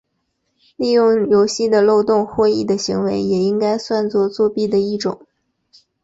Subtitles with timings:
[0.77, 5.27] 利用游戏的漏洞获益的行为也应该算作作弊的一种。